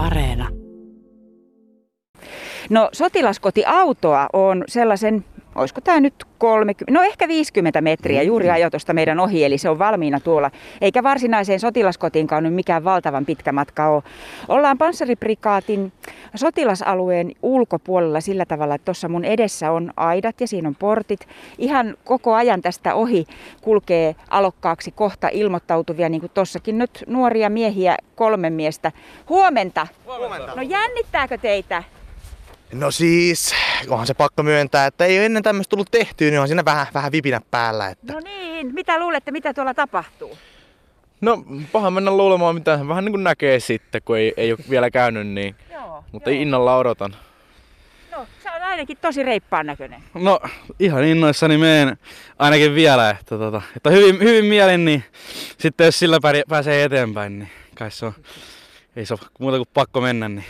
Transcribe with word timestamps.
Areena. 0.00 0.48
No 2.70 2.88
sotilaskotiautoa 2.92 4.28
on 4.32 4.64
sellaisen 4.68 5.24
olisiko 5.54 5.80
tämä 5.80 6.00
nyt 6.00 6.14
30, 6.38 6.92
no 6.92 7.02
ehkä 7.02 7.28
50 7.28 7.80
metriä 7.80 8.22
juuri 8.22 8.50
ajoi 8.50 8.70
tuosta 8.70 8.92
meidän 8.92 9.20
ohi, 9.20 9.44
eli 9.44 9.58
se 9.58 9.68
on 9.68 9.78
valmiina 9.78 10.20
tuolla. 10.20 10.50
Eikä 10.80 11.02
varsinaiseen 11.02 11.60
sotilaskotiinkaan 11.60 12.42
nyt 12.42 12.54
mikään 12.54 12.84
valtavan 12.84 13.26
pitkä 13.26 13.52
matka 13.52 13.88
ole. 13.88 14.02
Ollaan 14.48 14.78
panssariprikaatin 14.78 15.92
sotilasalueen 16.34 17.32
ulkopuolella 17.42 18.20
sillä 18.20 18.44
tavalla, 18.44 18.74
että 18.74 18.84
tuossa 18.84 19.08
mun 19.08 19.24
edessä 19.24 19.70
on 19.70 19.92
aidat 19.96 20.40
ja 20.40 20.48
siinä 20.48 20.68
on 20.68 20.74
portit. 20.74 21.20
Ihan 21.58 21.96
koko 22.04 22.34
ajan 22.34 22.62
tästä 22.62 22.94
ohi 22.94 23.26
kulkee 23.60 24.16
alokkaaksi 24.30 24.90
kohta 24.90 25.28
ilmoittautuvia, 25.32 26.08
niin 26.08 26.20
kuin 26.20 26.32
tuossakin 26.34 26.78
nyt 26.78 27.04
nuoria 27.06 27.50
miehiä, 27.50 27.96
kolme 28.14 28.50
miestä. 28.50 28.92
Huomenta! 29.28 29.86
Huomenta. 30.06 30.54
No 30.54 30.62
jännittääkö 30.62 31.38
teitä? 31.38 31.82
No 32.72 32.90
siis, 32.90 33.54
onhan 33.88 34.06
se 34.06 34.14
pakko 34.14 34.42
myöntää, 34.42 34.86
että 34.86 35.04
ei 35.04 35.18
ole 35.18 35.26
ennen 35.26 35.42
tämmöistä 35.42 35.70
tullut 35.70 35.90
tehtyä, 35.90 36.30
niin 36.30 36.40
on 36.40 36.46
siinä 36.48 36.64
vähän, 36.64 36.86
vähän 36.94 37.12
vipinä 37.12 37.40
päällä. 37.50 37.88
Että... 37.88 38.12
No 38.12 38.20
niin, 38.20 38.74
mitä 38.74 39.00
luulette, 39.00 39.30
mitä 39.30 39.54
tuolla 39.54 39.74
tapahtuu? 39.74 40.38
No, 41.20 41.44
paha 41.72 41.90
mennä 41.90 42.10
luulemaan, 42.10 42.54
mitä 42.54 42.78
vähän 42.88 43.04
niin 43.04 43.12
kuin 43.12 43.24
näkee 43.24 43.60
sitten, 43.60 44.02
kun 44.04 44.18
ei, 44.18 44.34
ei 44.36 44.52
ole 44.52 44.60
vielä 44.70 44.90
käynyt 44.90 45.26
niin. 45.26 45.54
Joo, 45.72 46.04
Mutta 46.12 46.30
innolla 46.30 46.76
odotan. 46.76 47.16
No, 48.12 48.26
sä 48.44 48.52
on 48.52 48.62
ainakin 48.62 48.98
tosi 49.00 49.22
reippaan 49.22 49.66
näköinen. 49.66 50.02
No 50.14 50.40
ihan 50.80 51.04
innoissani 51.04 51.58
meen 51.58 51.96
ainakin 52.38 52.74
vielä, 52.74 53.10
että, 53.10 53.38
tota, 53.38 53.62
että 53.76 53.90
hyvin, 53.90 54.18
hyvin 54.20 54.44
mielin, 54.44 54.84
niin 54.84 55.04
sitten 55.58 55.84
jos 55.84 55.98
sillä 55.98 56.18
pääsee 56.48 56.84
eteenpäin, 56.84 57.38
niin 57.38 57.50
kai 57.74 57.90
se 57.90 58.06
on, 58.06 58.12
ei 58.96 59.06
se 59.06 59.14
ole 59.14 59.20
muuta 59.38 59.56
kuin 59.56 59.68
pakko 59.74 60.00
mennä. 60.00 60.28
Niin. 60.28 60.44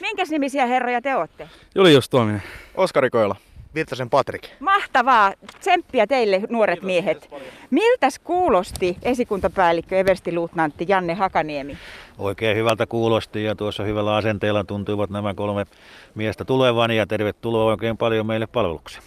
Minkäs 0.00 0.30
nimisiä 0.30 0.66
herroja 0.66 1.02
te 1.02 1.16
olette? 1.16 1.48
Julius 1.74 2.08
Tuominen. 2.08 2.42
Oskari 2.74 3.10
Koila. 3.10 3.36
Virtasen 3.74 4.10
Patrik. 4.10 4.42
Mahtavaa! 4.60 5.32
Tsemppiä 5.60 6.06
teille, 6.06 6.42
nuoret 6.48 6.82
miehet. 6.82 7.30
Miltäs 7.70 8.18
kuulosti 8.18 8.96
esikuntapäällikkö 9.02 9.98
everstiluutnantti 9.98 10.84
Janne 10.88 11.14
Hakaniemi? 11.14 11.78
Oikein 12.18 12.56
hyvältä 12.56 12.86
kuulosti 12.86 13.44
ja 13.44 13.56
tuossa 13.56 13.82
hyvällä 13.82 14.16
asenteella 14.16 14.64
tuntuivat 14.64 15.10
nämä 15.10 15.34
kolme 15.34 15.66
miestä 16.14 16.44
tulevan 16.44 16.90
ja 16.90 17.06
tervetuloa 17.06 17.70
oikein 17.70 17.96
paljon 17.96 18.26
meille 18.26 18.46
palvelukseen. 18.46 19.04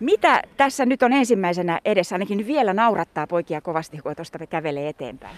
Mitä 0.00 0.42
tässä 0.56 0.86
nyt 0.86 1.02
on 1.02 1.12
ensimmäisenä 1.12 1.80
edessä? 1.84 2.14
Ainakin 2.14 2.46
vielä 2.46 2.74
naurattaa 2.74 3.26
poikia 3.26 3.60
kovasti, 3.60 3.98
kun 3.98 4.16
tuosta 4.16 4.46
kävelee 4.46 4.88
eteenpäin. 4.88 5.36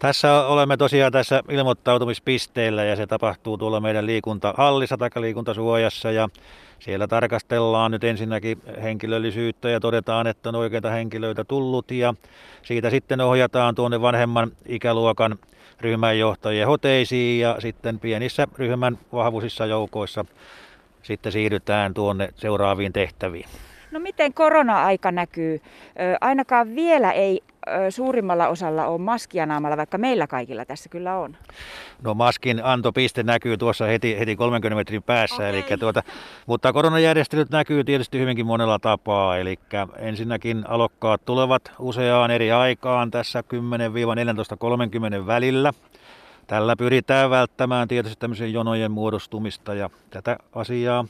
Tässä 0.00 0.46
olemme 0.46 0.76
tosiaan 0.76 1.12
tässä 1.12 1.42
ilmoittautumispisteellä 1.48 2.84
ja 2.84 2.96
se 2.96 3.06
tapahtuu 3.06 3.58
tuolla 3.58 3.80
meidän 3.80 4.06
liikuntahallissa 4.06 4.96
tai 4.96 5.10
liikuntasuojassa 5.20 6.10
ja 6.10 6.28
siellä 6.78 7.06
tarkastellaan 7.06 7.90
nyt 7.90 8.04
ensinnäkin 8.04 8.62
henkilöllisyyttä 8.82 9.70
ja 9.70 9.80
todetaan, 9.80 10.26
että 10.26 10.48
on 10.48 10.54
oikeita 10.54 10.90
henkilöitä 10.90 11.44
tullut 11.44 11.90
ja 11.90 12.14
siitä 12.62 12.90
sitten 12.90 13.20
ohjataan 13.20 13.74
tuonne 13.74 14.00
vanhemman 14.00 14.50
ikäluokan 14.66 15.38
ryhmänjohtajien 15.80 16.66
hoteisiin 16.66 17.40
ja 17.40 17.56
sitten 17.58 17.98
pienissä 17.98 18.48
ryhmän 18.58 18.98
vahvuisissa 19.12 19.66
joukoissa 19.66 20.24
sitten 21.02 21.32
siirrytään 21.32 21.94
tuonne 21.94 22.28
seuraaviin 22.36 22.92
tehtäviin. 22.92 23.46
No 23.90 24.00
miten 24.00 24.34
korona-aika 24.34 25.12
näkyy? 25.12 25.60
Ainakaan 26.20 26.74
vielä 26.74 27.12
ei 27.12 27.42
suurimmalla 27.90 28.48
osalla 28.48 28.86
ole 28.86 28.98
maskia 28.98 29.46
naamalla, 29.46 29.76
vaikka 29.76 29.98
meillä 29.98 30.26
kaikilla 30.26 30.64
tässä 30.64 30.88
kyllä 30.88 31.18
on. 31.18 31.36
No 32.02 32.14
maskin 32.14 32.64
antopiste 32.64 33.22
näkyy 33.22 33.56
tuossa 33.56 33.84
heti, 33.84 34.18
heti 34.18 34.36
30 34.36 34.76
metrin 34.76 35.02
päässä, 35.02 35.34
Okei. 35.34 35.48
eli 35.48 35.64
tuota, 35.78 36.02
mutta 36.46 36.72
koronajärjestelyt 36.72 37.50
näkyy 37.50 37.84
tietysti 37.84 38.18
hyvinkin 38.18 38.46
monella 38.46 38.78
tapaa, 38.78 39.38
eli 39.38 39.58
ensinnäkin 39.98 40.64
alokkaat 40.68 41.24
tulevat 41.24 41.72
useaan 41.78 42.30
eri 42.30 42.52
aikaan 42.52 43.10
tässä 43.10 43.44
10-14.30 45.20 45.26
välillä. 45.26 45.72
Tällä 46.46 46.76
pyritään 46.76 47.30
välttämään 47.30 47.88
tietysti 47.88 48.20
tämmöisen 48.20 48.52
jonojen 48.52 48.92
muodostumista 48.92 49.74
ja 49.74 49.90
tätä 50.10 50.36
asiaa. 50.54 51.04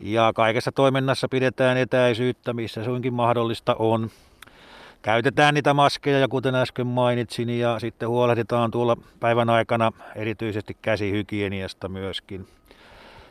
Ja 0.00 0.32
kaikessa 0.34 0.72
toiminnassa 0.72 1.28
pidetään 1.28 1.76
etäisyyttä, 1.76 2.52
missä 2.52 2.84
suinkin 2.84 3.14
mahdollista 3.14 3.76
on. 3.78 4.10
Käytetään 5.04 5.54
niitä 5.54 5.74
maskeja, 5.74 6.18
ja 6.18 6.28
kuten 6.28 6.54
äsken 6.54 6.86
mainitsin, 6.86 7.58
ja 7.58 7.78
sitten 7.78 8.08
huolehditaan 8.08 8.70
tuolla 8.70 8.96
päivän 9.20 9.50
aikana 9.50 9.92
erityisesti 10.16 10.76
käsihygieniasta 10.82 11.88
myöskin. 11.88 12.46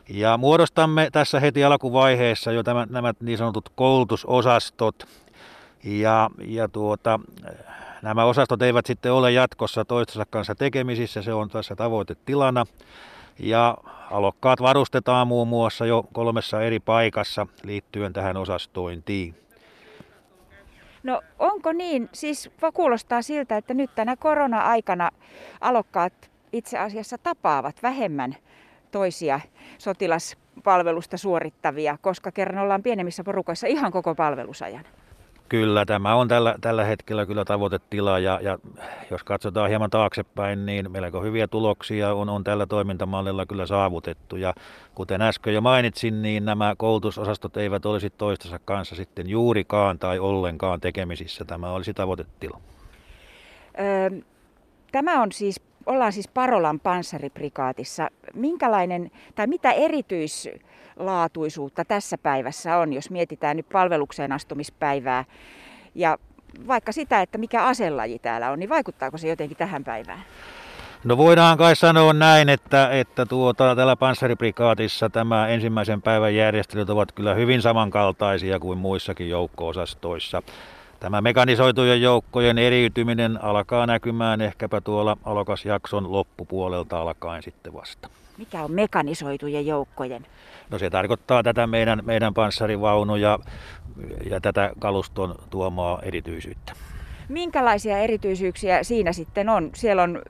Ja 0.09 0.38
muodostamme 0.38 1.09
tässä 1.12 1.39
heti 1.39 1.63
alkuvaiheessa 1.63 2.51
jo 2.51 2.63
tämän, 2.63 2.88
nämä 2.91 3.13
niin 3.22 3.38
sanotut 3.38 3.69
koulutusosastot. 3.75 5.07
Ja, 5.83 6.29
ja 6.45 6.67
tuota, 6.69 7.19
nämä 8.01 8.25
osastot 8.25 8.62
eivät 8.62 8.85
sitten 8.85 9.13
ole 9.13 9.31
jatkossa 9.31 9.85
toistensa 9.85 10.25
kanssa 10.29 10.56
tekemisissä, 10.56 11.22
se 11.22 11.33
on 11.33 11.50
tässä 11.50 11.75
tavoitetilana. 11.75 12.66
Ja 13.39 13.78
alokkaat 14.12 14.62
varustetaan 14.62 15.28
muun 15.28 15.47
muassa 15.47 15.85
jo 15.85 16.03
kolmessa 16.13 16.62
eri 16.62 16.79
paikassa 16.79 17.47
liittyen 17.63 18.13
tähän 18.13 18.38
osastointiin. 18.38 19.42
No 21.03 21.21
onko 21.39 21.73
niin, 21.73 22.09
siis 22.13 22.49
kuulostaa 22.73 23.21
siltä, 23.21 23.57
että 23.57 23.73
nyt 23.73 23.95
tänä 23.95 24.15
korona-aikana 24.15 25.11
alokkaat 25.61 26.31
itse 26.53 26.77
asiassa 26.77 27.17
tapaavat 27.17 27.83
vähemmän 27.83 28.35
toisia 28.91 29.39
sotilaspalvelusta 29.77 31.17
suorittavia, 31.17 31.97
koska 32.01 32.31
kerran 32.31 32.63
ollaan 32.63 32.83
pienemmissä 32.83 33.23
porukoissa 33.23 33.67
ihan 33.67 33.91
koko 33.91 34.15
palvelusajan. 34.15 34.85
Kyllä, 35.49 35.85
tämä 35.85 36.15
on 36.15 36.27
tällä, 36.27 36.55
tällä 36.61 36.83
hetkellä 36.83 37.25
kyllä 37.25 37.45
tavoitetila 37.45 38.19
ja, 38.19 38.39
ja 38.41 38.57
jos 39.11 39.23
katsotaan 39.23 39.69
hieman 39.69 39.89
taaksepäin, 39.89 40.65
niin 40.65 40.91
melko 40.91 41.21
hyviä 41.21 41.47
tuloksia 41.47 42.13
on, 42.13 42.29
on 42.29 42.43
tällä 42.43 42.65
toimintamallilla 42.65 43.45
kyllä 43.45 43.65
saavutettu. 43.65 44.35
Ja 44.35 44.53
kuten 44.95 45.21
äsken 45.21 45.53
jo 45.53 45.61
mainitsin, 45.61 46.21
niin 46.21 46.45
nämä 46.45 46.75
koulutusosastot 46.77 47.57
eivät 47.57 47.85
olisi 47.85 48.09
toistensa 48.09 48.59
kanssa 48.65 48.95
sitten 48.95 49.29
juurikaan 49.29 49.99
tai 49.99 50.19
ollenkaan 50.19 50.81
tekemisissä. 50.81 51.45
Tämä 51.45 51.71
olisi 51.71 51.93
tavoitetila. 51.93 52.61
Öö, 53.79 54.09
tämä 54.91 55.21
on 55.21 55.31
siis, 55.31 55.61
ollaan 55.85 56.13
siis 56.13 56.27
Parolan 56.27 56.79
panssariprikaatissa. 56.79 58.09
Minkälainen 58.33 59.11
tai 59.35 59.47
mitä 59.47 59.71
erityislaatuisuutta 60.93 61.85
tässä 61.85 62.17
päivässä 62.17 62.77
on, 62.77 62.93
jos 62.93 63.09
mietitään 63.09 63.57
nyt 63.57 63.69
palvelukseen 63.69 64.31
astumispäivää 64.31 65.25
ja 65.95 66.17
vaikka 66.67 66.91
sitä, 66.91 67.21
että 67.21 67.37
mikä 67.37 67.65
aselaji 67.65 68.19
täällä 68.19 68.51
on, 68.51 68.59
niin 68.59 68.69
vaikuttaako 68.69 69.17
se 69.17 69.27
jotenkin 69.27 69.57
tähän 69.57 69.83
päivään? 69.83 70.23
No 71.03 71.17
voidaan 71.17 71.57
kai 71.57 71.75
sanoa 71.75 72.13
näin, 72.13 72.49
että, 72.49 72.89
että 72.91 73.25
tuota, 73.25 73.75
täällä 73.75 73.95
panssariprikaatissa 73.95 75.09
tämä 75.09 75.47
ensimmäisen 75.47 76.01
päivän 76.01 76.35
järjestelyt 76.35 76.89
ovat 76.89 77.11
kyllä 77.11 77.33
hyvin 77.33 77.61
samankaltaisia 77.61 78.59
kuin 78.59 78.77
muissakin 78.77 79.29
joukko-osastoissa. 79.29 80.41
Tämä 80.99 81.21
mekanisoitujen 81.21 82.01
joukkojen 82.01 82.57
eriytyminen 82.57 83.43
alkaa 83.43 83.85
näkymään 83.85 84.41
ehkäpä 84.41 84.81
tuolla 84.81 85.17
alokasjakson 85.23 86.11
loppupuolelta 86.11 87.01
alkaen 87.01 87.43
sitten 87.43 87.73
vasta. 87.73 88.09
Mikä 88.38 88.63
on 88.63 88.71
mekanisoitujen 88.71 89.66
joukkojen? 89.66 90.25
No 90.69 90.79
se 90.79 90.89
tarkoittaa 90.89 91.44
tätä 91.44 91.67
meidän, 91.67 92.01
meidän 92.05 92.33
panssarivaunuja 92.33 93.39
ja 94.29 94.41
tätä 94.41 94.71
kaluston 94.79 95.35
tuomaa 95.49 95.99
erityisyyttä. 96.01 96.73
Minkälaisia 97.29 97.97
erityisyyksiä 97.97 98.83
siinä 98.83 99.13
sitten 99.13 99.49
on? 99.49 99.69
Siellä 99.75 100.03
on, 100.03 100.21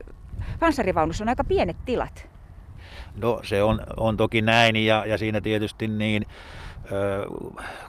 panssarivaunussa 0.59 1.23
on 1.23 1.29
aika 1.29 1.43
pienet 1.43 1.77
tilat. 1.85 2.32
No 3.21 3.39
se 3.43 3.63
on, 3.63 3.79
on 3.97 4.17
toki 4.17 4.41
näin 4.41 4.75
ja, 4.75 5.05
ja 5.05 5.17
siinä 5.17 5.41
tietysti 5.41 5.87
niin 5.87 6.25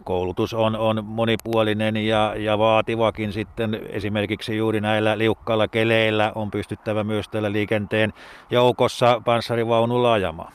koulutus 0.05 0.55
on, 0.55 0.77
on 0.77 1.05
monipuolinen 1.05 1.97
ja, 1.97 2.35
ja 2.37 2.59
vaativakin 2.59 3.33
sitten 3.33 3.81
esimerkiksi 3.89 4.57
juuri 4.57 4.81
näillä 4.81 5.19
liukkailla 5.19 5.69
keleillä 5.69 6.33
on 6.35 6.51
pystyttävä 6.51 7.05
myös 7.05 7.29
tällä 7.29 7.53
liikenteen 7.53 8.13
joukossa 8.51 9.23
panssarivaunulla 9.25 10.13
ajamaan. 10.13 10.53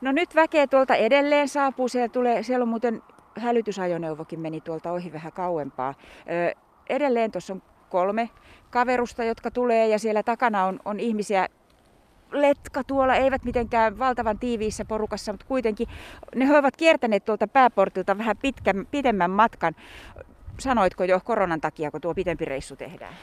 No 0.00 0.12
nyt 0.12 0.34
väkeä 0.34 0.66
tuolta 0.66 0.94
edelleen 0.94 1.48
saapuu. 1.48 1.88
Siellä, 1.88 2.08
tulee, 2.08 2.42
siellä 2.42 2.62
on 2.62 2.68
muuten 2.68 3.02
hälytysajoneuvokin 3.38 4.40
meni 4.40 4.60
tuolta 4.60 4.92
ohi 4.92 5.12
vähän 5.12 5.32
kauempaa. 5.32 5.94
Ö, 6.50 6.54
edelleen 6.88 7.32
tuossa 7.32 7.52
on 7.52 7.62
kolme 7.90 8.30
kaverusta, 8.70 9.24
jotka 9.24 9.50
tulee 9.50 9.88
ja 9.88 9.98
siellä 9.98 10.22
takana 10.22 10.64
on, 10.64 10.80
on 10.84 11.00
ihmisiä 11.00 11.48
letka 12.34 12.84
tuolla, 12.84 13.14
eivät 13.14 13.44
mitenkään 13.44 13.98
valtavan 13.98 14.38
tiiviissä 14.38 14.84
porukassa, 14.84 15.32
mutta 15.32 15.46
kuitenkin 15.46 15.88
ne 16.34 16.58
ovat 16.58 16.76
kiertäneet 16.76 17.24
tuolta 17.24 17.48
pääportilta 17.48 18.18
vähän 18.18 18.36
pitkän, 18.36 18.86
pidemmän 18.90 19.30
matkan. 19.30 19.74
Sanoitko 20.58 21.04
jo 21.04 21.20
koronan 21.24 21.60
takia, 21.60 21.90
kun 21.90 22.00
tuo 22.00 22.14
pitempi 22.14 22.44
reissu 22.44 22.76
tehdään? 22.76 23.14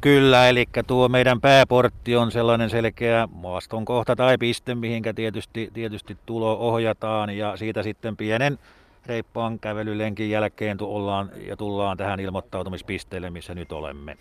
Kyllä, 0.00 0.48
eli 0.48 0.64
tuo 0.86 1.08
meidän 1.08 1.40
pääportti 1.40 2.16
on 2.16 2.30
sellainen 2.30 2.70
selkeä 2.70 3.28
maaston 3.32 3.84
kohta 3.84 4.16
tai 4.16 4.38
piste, 4.38 4.74
mihinkä 4.74 5.14
tietysti, 5.14 5.70
tietysti 5.74 6.16
tulo 6.26 6.56
ohjataan 6.58 7.30
ja 7.30 7.56
siitä 7.56 7.82
sitten 7.82 8.16
pienen 8.16 8.58
reippaan 9.06 9.58
kävelylenkin 9.58 10.30
jälkeen 10.30 10.78
tullaan 10.78 11.30
ja 11.46 11.56
tullaan 11.56 11.96
tähän 11.96 12.20
ilmoittautumispisteelle, 12.20 13.30
missä 13.30 13.54
nyt 13.54 13.72
olemme. 13.72 14.16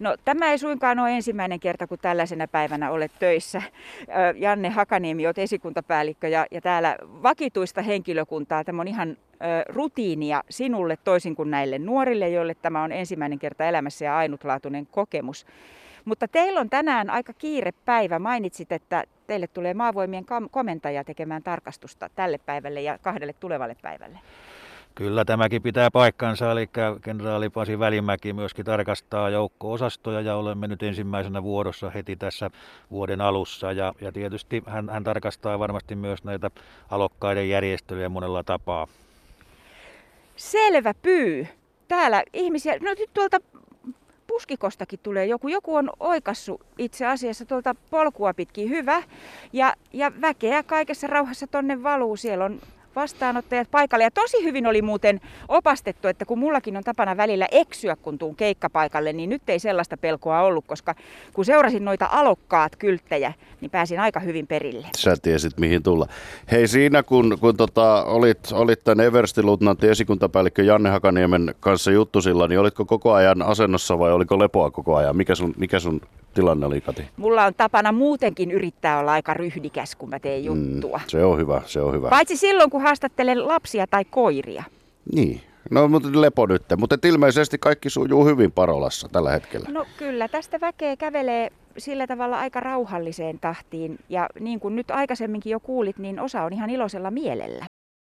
No 0.00 0.16
tämä 0.24 0.50
ei 0.50 0.58
suinkaan 0.58 0.98
ole 0.98 1.10
ensimmäinen 1.10 1.60
kerta, 1.60 1.86
kun 1.86 1.98
tällaisena 1.98 2.48
päivänä 2.48 2.90
olet 2.90 3.12
töissä. 3.18 3.62
Janne 4.36 4.68
Hakaniemi, 4.68 5.26
olet 5.26 5.38
esikuntapäällikkö 5.38 6.28
ja, 6.28 6.46
ja 6.50 6.60
täällä 6.60 6.96
vakituista 7.02 7.82
henkilökuntaa. 7.82 8.64
Tämä 8.64 8.80
on 8.80 8.88
ihan 8.88 9.16
rutiinia 9.68 10.42
sinulle 10.50 10.96
toisin 11.04 11.36
kuin 11.36 11.50
näille 11.50 11.78
nuorille, 11.78 12.28
joille 12.28 12.54
tämä 12.54 12.82
on 12.82 12.92
ensimmäinen 12.92 13.38
kerta 13.38 13.64
elämässä 13.64 14.04
ja 14.04 14.16
ainutlaatuinen 14.16 14.86
kokemus. 14.86 15.46
Mutta 16.04 16.28
teillä 16.28 16.60
on 16.60 16.70
tänään 16.70 17.10
aika 17.10 17.32
kiire 17.32 17.72
päivä. 17.84 18.18
Mainitsit, 18.18 18.72
että 18.72 19.04
teille 19.26 19.46
tulee 19.46 19.74
maavoimien 19.74 20.24
komentaja 20.50 21.04
tekemään 21.04 21.42
tarkastusta 21.42 22.10
tälle 22.14 22.38
päivälle 22.46 22.80
ja 22.80 22.98
kahdelle 22.98 23.32
tulevalle 23.32 23.76
päivälle. 23.82 24.18
Kyllä 24.94 25.24
tämäkin 25.24 25.62
pitää 25.62 25.90
paikkansa, 25.90 26.52
eli 26.52 26.70
kenraali 27.02 27.50
Pasi 27.50 27.78
Välimäki 27.78 28.32
myöskin 28.32 28.64
tarkastaa 28.64 29.30
joukko-osastoja 29.30 30.20
ja 30.20 30.36
olemme 30.36 30.68
nyt 30.68 30.82
ensimmäisenä 30.82 31.42
vuorossa 31.42 31.90
heti 31.90 32.16
tässä 32.16 32.50
vuoden 32.90 33.20
alussa. 33.20 33.72
Ja, 33.72 33.92
ja 34.00 34.12
tietysti 34.12 34.62
hän, 34.66 34.88
hän 34.88 35.04
tarkastaa 35.04 35.58
varmasti 35.58 35.94
myös 35.94 36.24
näitä 36.24 36.50
alokkaiden 36.90 37.48
järjestelyjä 37.48 38.08
monella 38.08 38.42
tapaa. 38.44 38.86
Selvä 40.36 40.94
pyy. 40.94 41.46
Täällä 41.88 42.22
ihmisiä, 42.32 42.72
no 42.80 42.94
nyt 42.98 43.10
tuolta 43.14 43.38
puskikostakin 44.26 45.00
tulee 45.02 45.26
joku. 45.26 45.48
Joku 45.48 45.74
on 45.74 45.90
oikassu 46.00 46.60
itse 46.78 47.06
asiassa 47.06 47.44
tuolta 47.44 47.74
polkua 47.90 48.34
pitkin 48.34 48.68
hyvä. 48.68 49.02
Ja, 49.52 49.74
ja 49.92 50.12
väkeä 50.20 50.62
kaikessa 50.62 51.06
rauhassa 51.06 51.46
tonne 51.46 51.82
valuu. 51.82 52.16
Siellä 52.16 52.44
on 52.44 52.60
vastaanottajat 52.96 53.70
paikalle. 53.70 54.04
Ja 54.04 54.10
tosi 54.10 54.44
hyvin 54.44 54.66
oli 54.66 54.82
muuten 54.82 55.20
opastettu, 55.48 56.08
että 56.08 56.24
kun 56.24 56.38
mullakin 56.38 56.76
on 56.76 56.84
tapana 56.84 57.16
välillä 57.16 57.46
eksyä, 57.50 57.96
kun 57.96 58.18
tuun 58.18 58.36
keikkapaikalle, 58.36 59.12
niin 59.12 59.30
nyt 59.30 59.42
ei 59.48 59.58
sellaista 59.58 59.96
pelkoa 59.96 60.40
ollut, 60.40 60.64
koska 60.66 60.94
kun 61.32 61.44
seurasin 61.44 61.84
noita 61.84 62.08
alokkaat 62.10 62.76
kylttejä, 62.76 63.32
niin 63.60 63.70
pääsin 63.70 64.00
aika 64.00 64.20
hyvin 64.20 64.46
perille. 64.46 64.86
Sä 64.96 65.16
tiesit 65.22 65.58
mihin 65.58 65.82
tulla. 65.82 66.06
Hei 66.50 66.68
siinä 66.68 67.02
kun, 67.02 67.38
kun 67.40 67.56
tota, 67.56 68.04
olit, 68.04 68.52
olit 68.52 68.84
tämän 68.84 69.06
Eversti-luutnantin 69.06 69.90
esikuntapäällikkö 69.90 70.62
Janne 70.62 70.90
Hakaniemen 70.90 71.54
kanssa 71.60 71.90
juttusilla, 71.90 72.48
niin 72.48 72.60
olitko 72.60 72.84
koko 72.84 73.12
ajan 73.12 73.42
asennossa 73.42 73.98
vai 73.98 74.12
oliko 74.12 74.38
lepoa 74.38 74.70
koko 74.70 74.96
ajan? 74.96 75.16
Mikä 75.16 75.34
sun, 75.34 75.54
mikä 75.56 75.80
sun 75.80 76.00
tilanne 76.34 76.66
oli, 76.66 76.80
Kati? 76.80 77.08
Mulla 77.16 77.44
on 77.44 77.54
tapana 77.54 77.92
muutenkin 77.92 78.50
yrittää 78.50 78.98
olla 78.98 79.12
aika 79.12 79.34
ryhdikäs, 79.34 79.94
kun 79.96 80.10
mä 80.10 80.18
teen 80.18 80.44
juttua. 80.44 80.98
Mm, 80.98 81.04
se 81.06 81.24
on 81.24 81.38
hyvä, 81.38 81.62
se 81.66 81.80
on 81.80 81.94
hyvä. 81.94 82.08
Paitsi 82.08 82.36
silloin, 82.36 82.70
kun 82.70 82.79
haastattelen 82.80 83.48
lapsia 83.48 83.86
tai 83.86 84.04
koiria. 84.04 84.64
Niin. 85.14 85.40
No, 85.70 85.88
mutta 85.88 86.08
lepo 86.12 86.46
nyt. 86.46 86.62
Mutta 86.76 86.96
ilmeisesti 87.04 87.58
kaikki 87.58 87.90
sujuu 87.90 88.24
hyvin 88.24 88.52
Parolassa 88.52 89.08
tällä 89.08 89.30
hetkellä. 89.30 89.68
No 89.72 89.86
kyllä, 89.96 90.28
tästä 90.28 90.60
väkeä 90.60 90.96
kävelee 90.96 91.50
sillä 91.78 92.06
tavalla 92.06 92.38
aika 92.38 92.60
rauhalliseen 92.60 93.38
tahtiin. 93.40 93.98
Ja 94.08 94.28
niin 94.40 94.60
kuin 94.60 94.76
nyt 94.76 94.90
aikaisemminkin 94.90 95.50
jo 95.50 95.60
kuulit, 95.60 95.98
niin 95.98 96.20
osa 96.20 96.42
on 96.42 96.52
ihan 96.52 96.70
iloisella 96.70 97.10
mielellä. 97.10 97.66